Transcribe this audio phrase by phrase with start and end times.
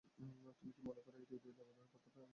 [0.09, 2.29] তুমি কি মনে কর ঐ হৃদয়ের দেবতা পাথরের দেবতা!